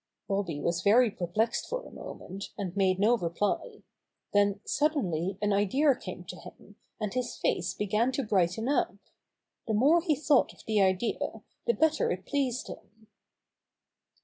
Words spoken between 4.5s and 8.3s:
suddenly an idea came to him, and his face began to